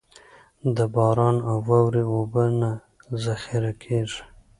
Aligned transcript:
د 0.75 0.77
باران 0.95 1.35
او 1.49 1.57
واورې 1.67 2.03
اوبه 2.13 2.43
نه 2.59 2.71
ذخېره 3.25 3.73
کېږي. 3.83 4.21